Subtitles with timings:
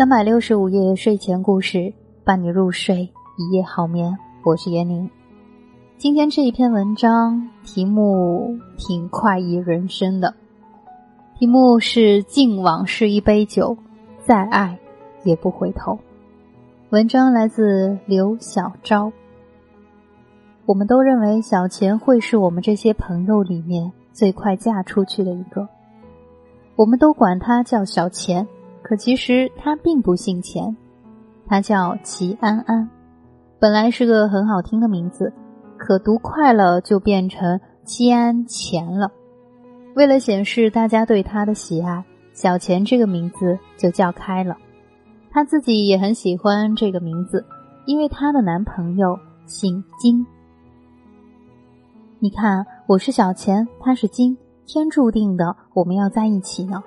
[0.00, 1.92] 三百六十五夜睡前故事，
[2.24, 4.16] 伴你入睡，一夜好眠。
[4.42, 5.10] 我是闫宁。
[5.98, 10.34] 今天这一篇文章题目挺快意人生的，
[11.38, 13.76] 题目是“敬往事一杯酒，
[14.24, 14.78] 再爱
[15.22, 15.98] 也不回头”。
[16.88, 19.12] 文章来自刘小昭。
[20.64, 25.68] 我们都认为小钱会是我们这些朋友里面最快嫁出去的一个，
[26.74, 28.48] 我们都管他叫小钱。
[28.90, 30.76] 可其实他并不姓钱，
[31.46, 32.90] 他叫齐安安，
[33.60, 35.32] 本来是个很好听的名字，
[35.76, 39.08] 可读快了就变成齐安钱了。
[39.94, 44.56] 为了显示大家对他的喜爱，小钱这个名字就叫开了。
[45.30, 47.46] 他自己也很喜欢这个名字，
[47.86, 50.26] 因为他的男朋友姓金。
[52.18, 54.36] 你看，我是小钱，他是金，
[54.66, 56.82] 天注定的，我们要在一起呢。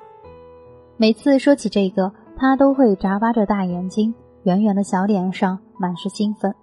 [1.03, 6.55] 每次说起这个，他都会眨巴着大眼睛，圆圆的小脸上满是兴奋。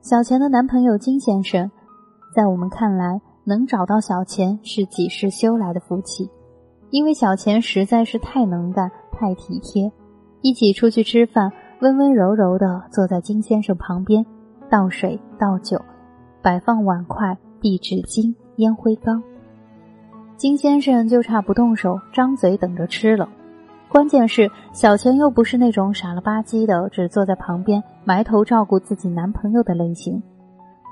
[0.00, 1.70] 小钱的男朋友金先生，
[2.34, 6.28] 在我们看来，能找到小钱是几世修来的福气，
[6.90, 9.92] 因为小钱实在是太能干、太体贴。
[10.40, 14.26] 一起出去吃饭，温温柔柔的坐在金先生旁边，
[14.68, 15.80] 倒水倒酒，
[16.42, 19.22] 摆放碗筷、递纸巾、烟灰缸。
[20.42, 23.28] 金先生就差不动手，张嘴等着吃了。
[23.88, 30.20] 关键是小钱又不是那种傻了吧唧的，只坐在旁边埋头照顾自己男朋友的类型，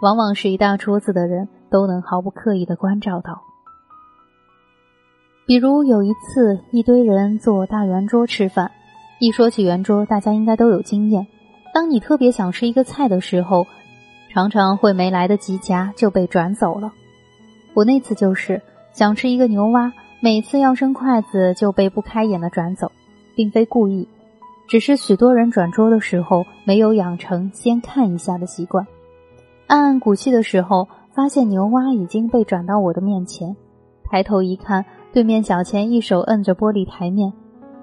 [0.02, 3.42] 往往是一大桌子的人都能毫不刻意的关照到。
[5.48, 8.70] 比如有一次，一堆人坐大圆桌吃饭，
[9.18, 11.26] 一说起圆桌，大家应该都有经验。
[11.74, 13.66] 当你特别想吃一个菜的时候，
[14.32, 16.92] 常常会没来得及夹就被转走了。
[17.74, 18.62] 我那次就是。
[18.92, 22.91] 想吃一个牛蛙，每次要伸筷子就被不开眼的转走，
[23.34, 24.06] 并非故意，
[24.69, 28.86] 只是许多人转桌的时候没有养成先看一下的习惯。
[29.67, 33.56] 暗暗鼓气的时候，发现牛蛙已经被转到我的面前，
[34.05, 37.33] 抬头一看，对面小钱一手摁着玻璃台面，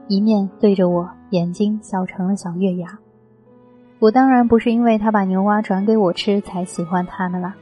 [0.08, 3.00] 一面对着我，眼睛笑成了小月牙。
[4.00, 7.56] 我当然不是因为他把牛蛙转给我吃才喜欢他的啦，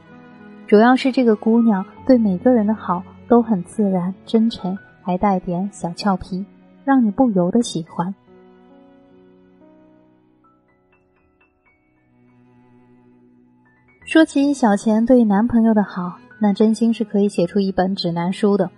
[0.66, 3.02] 主要是这个姑娘对每个人的好。
[3.28, 6.44] 都很自然、真诚，还带点小俏皮，
[6.84, 8.14] 让你不由得喜欢。
[14.04, 18.70] 说起小钱对男朋友的好，那真心是可以写出一本指南书的。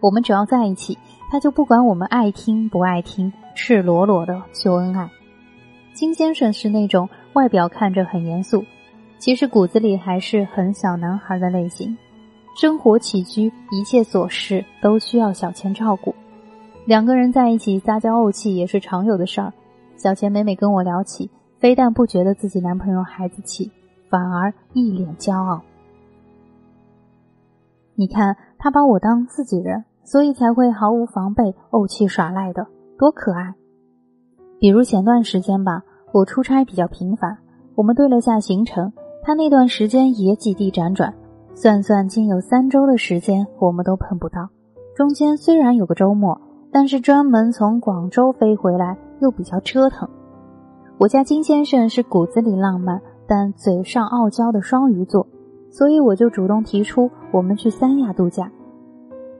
[0.00, 0.98] 我们只要在一起，
[1.30, 5.10] 他就不管我们爱听不爱听，赤裸裸的秀恩爱。
[5.94, 8.62] 金先生是那种外表看着很严肃，
[9.18, 11.96] 其实骨子里还是很小男孩的类型。
[12.56, 16.14] 生活起居一切琐事都需要小钱照顾，
[16.86, 19.52] 两个人在一起撒娇怄气也是常有的事儿。
[19.98, 23.70] 小钱每每跟我聊起，非但不觉得自己男朋友孩子气，
[24.08, 25.60] 反而一脸骄傲。
[27.94, 32.66] 你看他把我当自己人，所以才会毫无防备、怄气耍赖的，
[32.98, 33.52] 多可爱。
[34.58, 37.36] 比如前段时间吧，我出差比较频繁，
[37.74, 41.12] 我们对了下行程，他那段时间也几地辗转。
[41.58, 44.46] 算算，竟有三周的时间，我们都碰不到。
[44.94, 46.38] 中间虽然有个周末，
[46.70, 50.06] 但是专门从广州飞回来又比较折腾。
[50.98, 55.26] 我家金先生是骨子里浪漫，但嘴上傲娇的双鱼座，
[55.70, 58.52] 所以我就主动提出我们去三亚度假。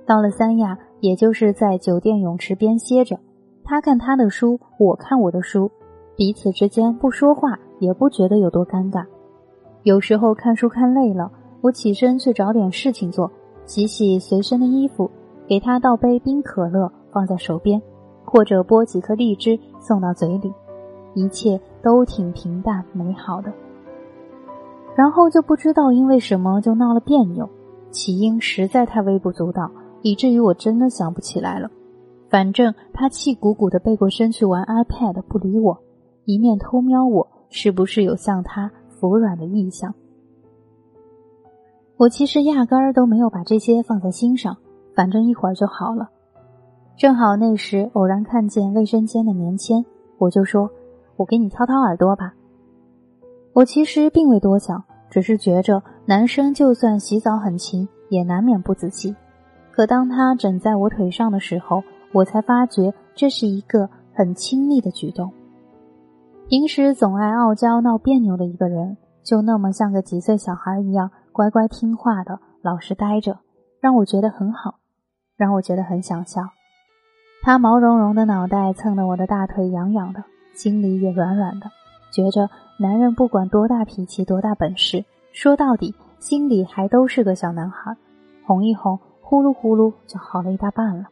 [0.06, 3.18] 到了三亚，也就是在酒店泳池边歇着，
[3.62, 5.70] 他看他的书，我看我的书，
[6.16, 9.04] 彼此之间不说话，也不觉得有多尴尬。
[9.82, 11.30] 有时候看书看累了。
[11.66, 13.28] 我起身去找点事情做，
[13.64, 15.10] 洗洗随身的衣服，
[15.48, 17.82] 给他倒杯冰可乐放在手边，
[18.24, 20.54] 或者剥几颗荔枝送到嘴里，
[21.14, 23.52] 一切都挺平淡美好的。
[24.94, 27.50] 然后就不知道因为什么就闹了别扭，
[27.90, 29.68] 起因实在太微不足道，
[30.02, 31.68] 以至于我真的想不起来了。
[32.30, 35.76] 反正他气鼓鼓的背过身去玩 iPad 不理我，
[36.26, 38.70] 一面偷瞄我是不是有向他
[39.00, 39.92] 服软的意向。
[41.98, 44.56] 我其实压根儿都没有把这些放在心上，
[44.94, 46.10] 反正一会儿就好了。
[46.94, 49.82] 正好那时偶然看见卫生间的棉签，
[50.18, 50.70] 我就说
[51.16, 52.34] ：“我给你掏掏耳朵吧。”
[53.54, 59.16] 我其实并未多想，只是觉着男生就算洗澡很勤，也难免不仔细。
[59.72, 61.82] 可当他枕在我腿上的时候，
[62.12, 65.30] 我才发觉这是一个很亲密的举动。
[66.48, 71.10] 平时总爱傲娇闹别扭的一个人，就那么像个几岁小孩一样。
[71.36, 73.40] 乖乖听话的，老实待着，
[73.78, 74.76] 让我觉得很好，
[75.36, 76.48] 让我觉得很想笑。
[77.42, 80.24] 他毛茸茸的脑袋蹭得我的大腿痒痒的，
[80.54, 81.70] 心里也软软的，
[82.10, 82.48] 觉着
[82.78, 87.94] 男人不管多大脾气、多大本事，说到底心里还都是个小男孩，
[88.46, 91.04] 哄一哄，呼噜呼噜就好了一大半了。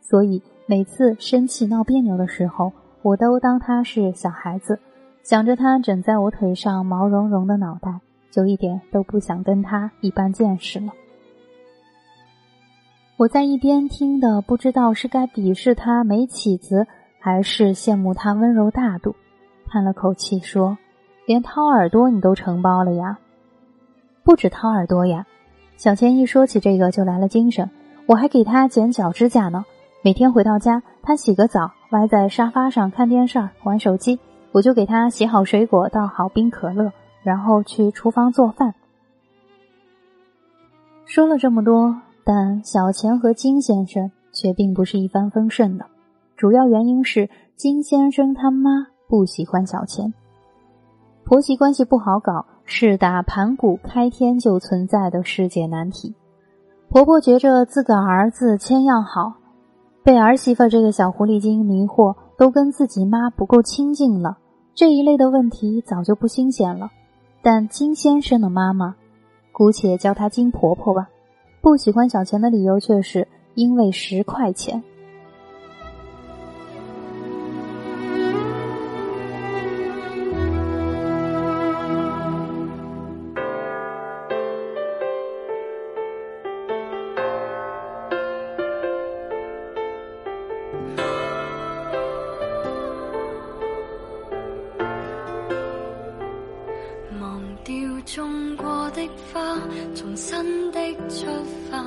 [0.00, 2.72] 所以每次生气闹别扭的时候，
[3.02, 4.80] 我都当他是小孩子，
[5.22, 8.00] 想着他枕在我腿上毛茸茸的脑袋，
[8.30, 10.92] 就一点都不想跟他一般见识了。
[13.16, 16.86] 我在一边听的，不知道是该鄙视他没起子，
[17.18, 19.16] 还是羡慕他温柔大度，
[19.66, 20.76] 叹了口气说
[21.26, 23.18] ：“连掏耳朵你都承包了呀？
[24.22, 25.26] 不止掏耳朵呀！”
[25.78, 27.70] 小千一说起这个就来了精神，
[28.06, 29.64] 我还给他剪脚指甲呢。
[30.02, 34.18] 每天回到家，他洗个澡，歪在沙发上看电视玩手机，
[34.52, 36.92] 我就给他洗好水果，倒好冰可乐，
[37.26, 38.72] 然后去厨房做饭。
[41.04, 42.00] 说了这么多。
[42.28, 45.86] 但小钱和金先生却并不是一帆风顺的，
[46.36, 50.12] 主要原因是金先生他妈不喜欢小钱。
[51.22, 56.16] 婆媳关系不好搞，是打盘古开天就存在的世界难题。
[56.88, 59.34] 婆婆觉着自个儿子千样好，
[60.02, 64.38] 被儿媳妇这个小狐狸精迷惑，都跟自己妈不够亲近了。
[64.74, 66.90] 这一类的问题早就不新鲜了。
[67.48, 68.96] 但金先生的妈妈，
[69.52, 71.08] 姑且叫她金婆婆吧。
[71.60, 74.82] 不喜欢小钱的理由却是因为十块钱。
[97.66, 97.74] 掉
[98.04, 99.02] 种过的
[99.34, 99.58] 花，
[99.92, 100.78] 重新的
[101.08, 101.26] 出
[101.68, 101.82] 发，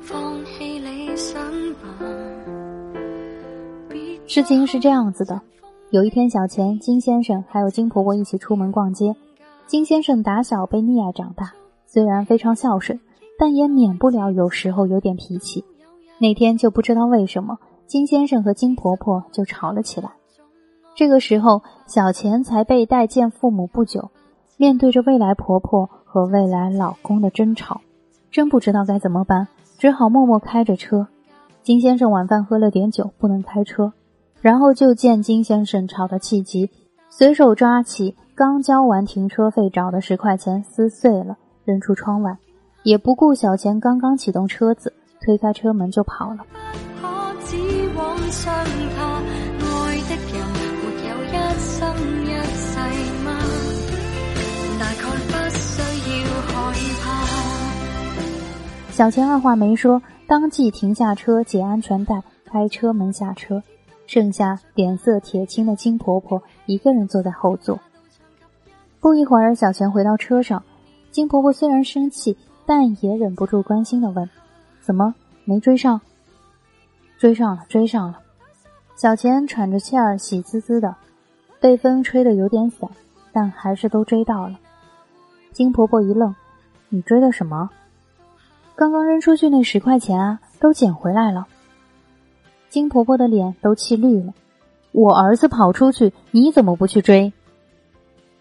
[0.00, 1.42] 放弃理想
[1.74, 2.06] 吧。
[4.28, 5.40] 事情是这样子的，
[5.90, 9.12] 有一天，小钱、金先生还有金婆婆一起出门逛街。
[9.66, 11.52] 金先生打小被溺爱长大，
[11.84, 13.00] 虽然非常孝顺，
[13.36, 15.64] 但也免不了有时候有点脾气。
[16.18, 17.58] 那天就不知道为什么，
[17.88, 20.12] 金先生和金婆婆就吵了起来。
[20.94, 24.08] 这个时候，小钱才被带见父母不久。
[24.56, 27.80] 面对着未来婆婆和未来老公的争吵，
[28.30, 29.48] 真不知道该怎么办，
[29.78, 31.08] 只好默默开着车。
[31.62, 33.92] 金先生晚饭喝了点酒，不能开车，
[34.40, 36.70] 然后就见金先生吵得气急，
[37.08, 42.36] 随手抓起刚交完停车费找的十块钱撕碎了，扔出窗外，
[42.82, 46.44] 也不顾小钱刚刚启动车子，推开车门就跑了。
[58.94, 63.60] 小钱二话没说，当即停下车，解安全带，开车门下车，
[64.06, 67.80] 剩下脸色铁青的金婆婆一个人坐在后座。
[69.00, 70.62] 不一会儿，小钱回到车上，
[71.10, 72.36] 金婆婆虽然生气，
[72.66, 74.30] 但也忍不住关心的问
[74.80, 75.12] ：“怎么
[75.44, 76.00] 没追上
[77.18, 78.20] ？”“追上了，追上了。”
[78.94, 80.94] 小钱喘着气儿，喜滋滋的，
[81.58, 82.88] 被风吹得有点散，
[83.32, 84.56] 但还是都追到了。
[85.50, 86.32] 金婆婆一愣
[86.90, 87.68] ：“你追的什么？”
[88.76, 91.46] 刚刚扔出去那十块钱啊，都捡回来了。
[92.68, 94.32] 金婆婆的脸都气绿了。
[94.90, 97.32] 我儿子跑出去，你怎么不去追？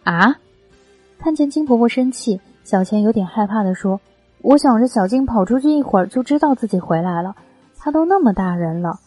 [0.03, 0.35] 啊！
[1.19, 4.01] 看见金婆婆生气，小钱有点害怕的说
[4.41, 7.35] ：“我想着小金跑出去一会儿就知道自己回来了。
[7.77, 8.99] 他都那么大人了，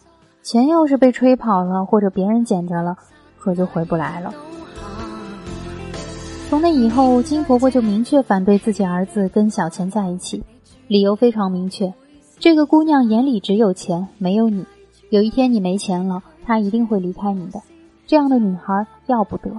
[0.43, 2.97] 钱要是被吹跑了或者别人捡着了，
[3.37, 4.33] 可就回不来了。”
[6.49, 10.43] 从那以后，金婆婆就明确反对自己儿子跟小钱在一起。
[10.87, 11.93] 理由非常明确，
[12.39, 14.65] 这个姑娘眼里只有钱，没有你。
[15.09, 17.61] 有一天你没钱了，她一定会离开你的。
[18.05, 19.51] 这样的女孩要不得。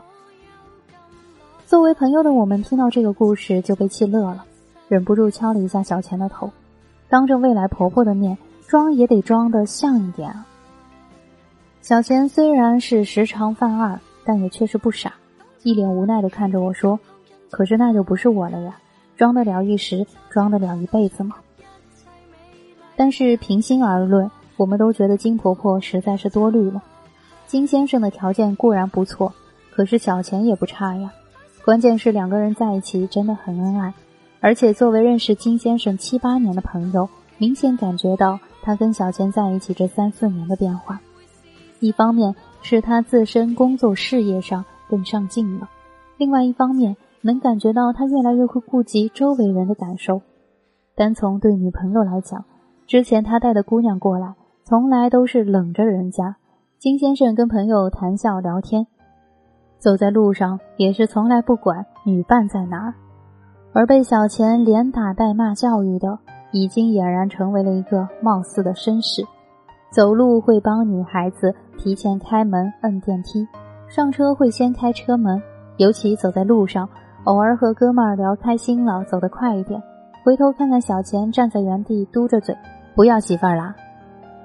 [1.66, 4.46] 作为朋友的我们听到这个故事就被气乐了，
[4.88, 6.50] 忍不住敲了一下小钱的头。
[7.10, 10.46] 当着未来婆婆的面装也得装得像一点啊。
[11.82, 15.12] 小钱虽然是时常犯二，但也确实不傻，
[15.62, 16.98] 一脸无奈的看着我说
[17.50, 18.78] ：“可是那就不是我了呀。”
[19.18, 21.34] 装得了一时，装得了一辈子吗？
[22.96, 26.80] 但是平心而论，我们都觉得金婆婆实在是多虑了。
[27.48, 29.34] 金先生的条件固然不错，
[29.72, 31.12] 可是小钱也不差呀。
[31.64, 33.92] 关键是两个人在一起真的很恩爱，
[34.38, 37.08] 而且作为认识金先生七八年的朋友，
[37.38, 41.00] 明显感觉到他跟小钱在一起这三四年的变化。
[41.80, 45.68] 一方面是他自身工作事业上更上进了，
[46.16, 46.96] 另外一方面。
[47.22, 50.20] 能感觉到他越来越会顾及周围人的感受。
[50.94, 52.44] 单从对女朋友来讲，
[52.86, 54.34] 之前他带的姑娘过来，
[54.64, 56.36] 从来都是冷着人家。
[56.78, 58.86] 金先生跟朋友谈笑聊天，
[59.78, 62.94] 走在路上也是从来不管女伴在哪儿，
[63.72, 66.18] 而被小钱连打带骂教育的，
[66.52, 69.24] 已经俨然成为了一个貌似的绅士。
[69.90, 73.46] 走路会帮女孩子提前开门、摁电梯，
[73.88, 75.40] 上车会先开车门。
[75.78, 76.88] 尤其走在路上，
[77.24, 79.82] 偶尔和哥们儿聊开心了，走得快一点，
[80.24, 82.56] 回头看看小钱站在原地嘟着嘴，
[82.94, 83.74] 不要媳妇儿啦，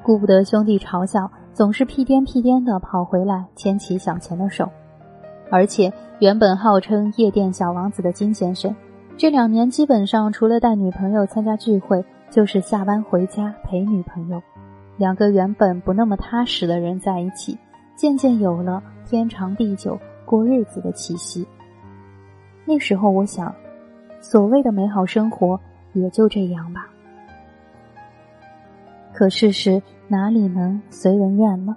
[0.02, 4.70] 顾不得兄弟嘲笑，总是屁颠屁颠的跑回来牵起小钱的手。
[5.50, 8.76] 而且原本号称夜店小王子的金先生，
[9.18, 14.42] 这两年基本上除了带女朋友参加聚会，就是下班回家陪女朋友。
[14.98, 17.58] 两个原本不那么踏实的人在一起，
[17.96, 19.98] 渐渐有了天长地久。
[20.26, 21.46] 过日子的气息。
[22.66, 23.54] 那时候我想，
[24.22, 25.60] 所谓的美好生活
[25.94, 26.88] 也就这样吧。
[29.14, 31.76] 可事实哪里能随人愿呢？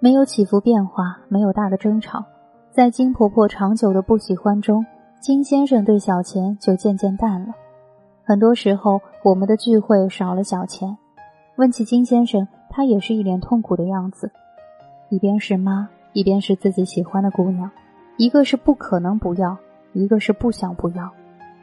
[0.00, 2.24] 没有起伏变化，没有大的争吵，
[2.70, 4.84] 在金婆婆长久的不喜欢中，
[5.20, 7.54] 金先生对小钱就渐渐淡了。
[8.24, 10.96] 很多时候，我们的聚会少了小钱。
[11.56, 14.30] 问起金先生，他也是一脸痛苦的样子，
[15.08, 15.88] 一边是妈。
[16.12, 17.70] 一边是自己喜欢的姑娘，
[18.16, 19.58] 一个是不可能不要，
[19.96, 21.10] 一个是不想不要。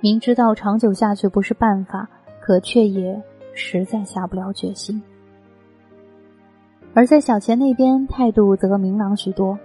[0.02, 2.10] 明知道长久下去不是办法，
[2.42, 3.22] 可却也
[3.54, 5.02] 实在下不了决心。
[6.96, 9.58] 而在小钱那边，态度则明朗许多。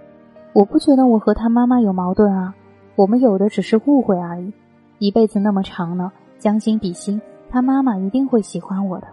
[0.53, 2.53] 我不觉得我和他妈妈有矛盾啊，
[2.95, 4.53] 我们有的只是误会而已。
[4.99, 9.07] 一辈子那么长呢，将心比心，他妈妈一定会喜欢我的。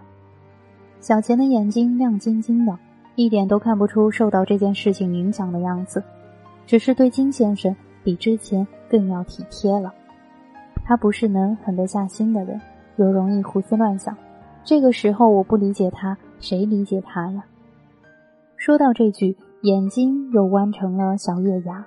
[1.01, 2.77] 小钱的眼睛亮晶晶的。
[3.17, 6.05] 一点都看不出受到这件事情影响的样子，
[6.67, 9.93] 只是对金先生比之前更要体贴了。
[10.85, 12.61] 他不是能狠得下心的人，
[12.97, 14.17] 又容易胡思乱想。
[14.65, 17.45] 这个时候我不理解他，谁理解他呀？
[18.57, 21.87] 说到这句，眼睛又弯成了小月牙。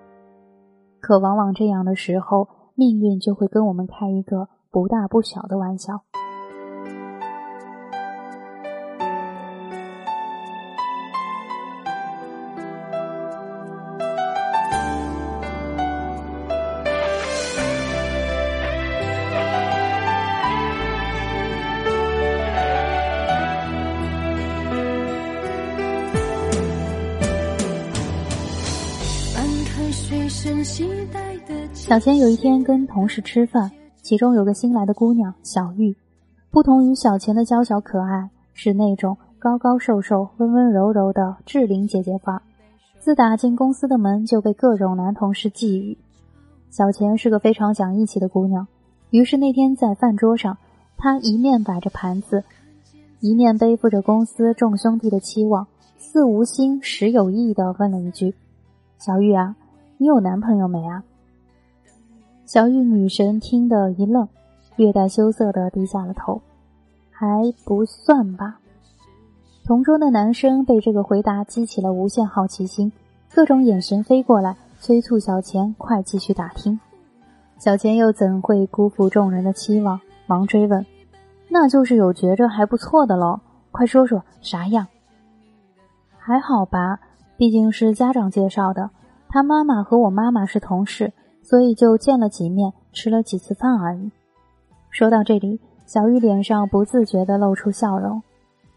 [1.02, 6.04] 可往往这样的时候，命运就会跟我们开一个不大不小的玩笑。
[31.90, 33.72] 小钱有一天跟同事吃饭，
[34.04, 35.96] 其中有个新来的姑娘小玉，
[36.52, 42.44] 不同于小钱的娇小可爱，是那种高高瘦瘦、温温柔柔的志玲姐姐范儿。
[43.00, 45.98] 自打进公司的门，就被各种男同事觊觎。
[46.70, 48.68] 小钱是个非常讲义气的姑娘，
[49.10, 50.60] 于是那天在饭桌上，
[50.96, 52.44] 她一面摆着盘子，
[53.20, 55.66] 一面背负着公司众兄弟的期望，
[55.98, 58.36] 似无心实有意的问了一句
[59.00, 59.56] ：“小玉啊，
[59.98, 61.04] 你有男朋友没啊？”
[62.52, 64.28] 小玉女神听得一愣，
[64.76, 66.42] 略带羞涩的低下了头，
[67.12, 68.60] 还不算吧。
[69.64, 72.92] 同桌的男生被这个回答激起了无限好奇心，
[73.32, 76.80] 各种眼神飞过来，催促小钱快继续打听。
[77.60, 80.84] 小钱又怎会辜负众人的期望，忙追问
[81.50, 83.40] ：“那就是有觉着还不错的喽，
[83.72, 84.88] 快说说啥样？”
[86.18, 87.00] 还好吧，
[87.38, 88.90] 毕竟是家长介绍的，
[89.28, 91.14] 他妈妈和我妈妈是同事。
[91.50, 94.12] 所以就见了几面，吃了几次饭而已。
[94.92, 98.22] 说到这里，小玉脸上不自觉地露出笑容。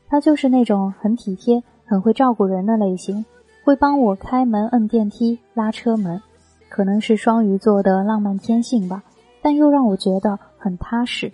[0.09, 3.27] 她就是那种很体贴、很会照顾人的类型，
[3.63, 6.23] 会帮我开门、摁电梯、拉车门。
[6.71, 9.03] 可能是双鱼座的浪漫天性吧，
[9.43, 11.31] 但又让我觉得很踏实。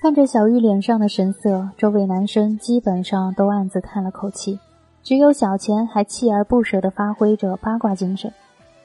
[0.00, 4.60] 看着小玉脸上的神色，周围男生基本上都暗自叹了口气，
[5.02, 8.32] 只有小钱还锲而不舍地发挥着八卦精神。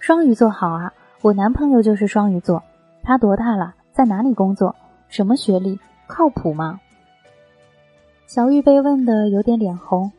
[0.01, 0.91] 双鱼座好啊，
[1.21, 2.63] 我男朋友就是双鱼座，
[3.03, 3.75] 他多大了？
[3.91, 4.75] 在哪里工作？
[5.07, 5.77] 什么学历？
[6.07, 6.79] 靠谱吗？
[8.25, 10.11] 小玉被问的有点脸红，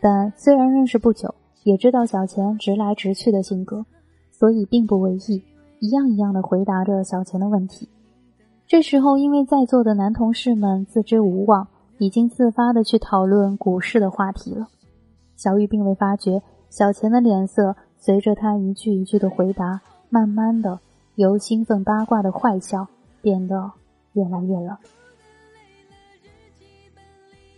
[0.00, 3.86] 但虽然认识不久，也知道小钱直来直去的性格，
[4.32, 5.44] 所以并不为意，
[5.78, 7.88] 一样一样的回答着小钱的问题。
[8.66, 11.68] 这时候，因为在座的男同事们自知无望，
[11.98, 14.66] 已经自发的去讨论股市的话题了。
[15.36, 17.76] 小玉并未发觉小钱的脸色。
[17.98, 20.78] 随着他一句一句的回答，慢慢的
[21.16, 22.86] 由兴奋八卦的坏笑
[23.20, 23.72] 变得
[24.12, 24.76] 越来越冷。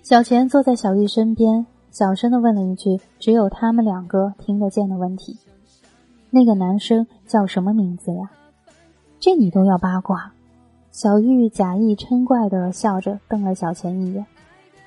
[0.03, 5.39] 小钱坐在小玉身边，小声的问了一句只有他们两个听得见的问题
[6.31, 8.31] ：“那个男生叫什么名字呀？”
[9.21, 10.33] 这你都要八卦？
[10.91, 14.27] 小玉假意嗔怪的笑着瞪了小钱一眼。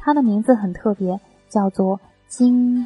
[0.02, 1.18] 他的名字很特别，
[1.48, 2.80] 叫做《金》。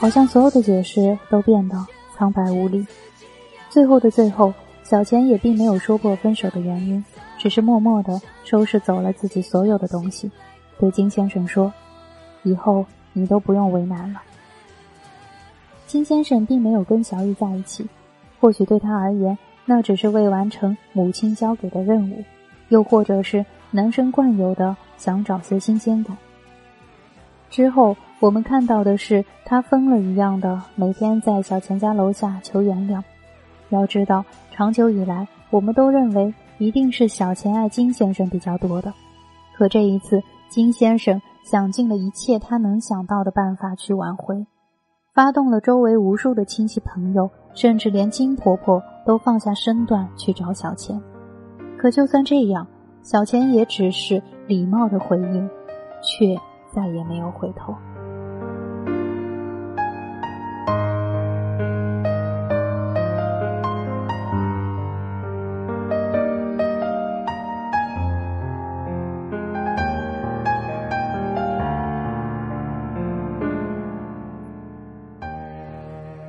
[0.00, 1.76] 好像所有的解释都变得
[2.16, 2.86] 苍白无力。
[3.68, 7.04] 最后的最后，小钱也并没有说过分手的原因，
[7.38, 10.30] 只是默默的收拾走了自己所有的东西，
[10.78, 11.70] 对金先生说
[12.44, 14.22] ：“以后你都不用为难了。”
[15.86, 17.86] 金先生并没有跟小玉在一起，
[18.40, 22.24] 或许对他而言，那只是未完成母亲交给的任务，
[22.70, 26.16] 又或者是男生惯有的想找些新鲜感。
[27.50, 33.02] 之后，我们看到的是他疯了一样的每天在小钱家楼下求原谅。
[33.70, 38.92] 要知道，长久以来，我们都认为一定是小钱爱金先生比较多的。
[39.56, 44.44] 可这一次，金先生想尽了一切他能想到的办法去挽回，
[45.14, 51.00] 发动了周围无数的亲戚朋友，甚至连金婆婆都放下身段去找小钱。
[51.78, 52.66] 可就算这样，
[53.02, 55.48] 小钱也只是礼貌的回应，
[56.02, 56.38] 却。
[56.72, 57.74] 再也没有回头。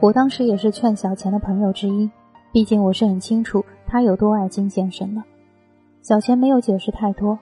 [0.01, 2.10] 我当时也是劝小钱的朋友之一，
[2.51, 5.22] 毕竟我是很清楚他有多爱金先生的。
[6.01, 7.38] 小钱没有解释太多，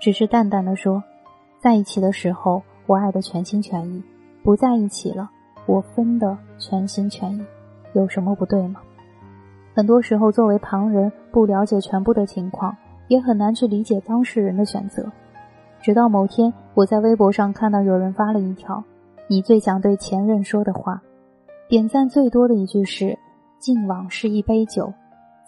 [0.00, 1.00] 只是淡淡的说。
[1.60, 4.02] 在一起的时候，我爱的全心全意；
[4.42, 5.30] 不在一起了，
[5.66, 7.44] 我分的全心全意。
[7.92, 8.80] 有什么不对吗？
[9.72, 15.06] 很多时候，作为旁人，不了解全部的情况，也很难去理解当事人的选择。
[15.80, 18.82] 直到某天，我在微博上看到有人发了一条
[19.30, 21.00] “你最想对前任说的话”，
[21.70, 23.16] 点赞最多的一句是
[23.60, 24.92] “敬往事一杯酒，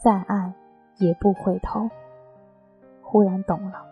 [0.00, 0.54] 再爱
[0.98, 1.90] 也不回头”。
[3.02, 3.91] 忽然懂了。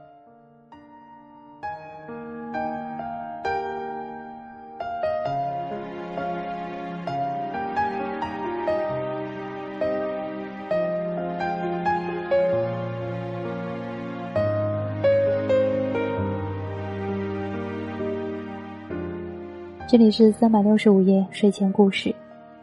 [19.90, 22.14] 这里是三百六十五夜睡前故事，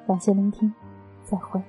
[0.07, 0.73] 感谢聆听，
[1.25, 1.61] 再会。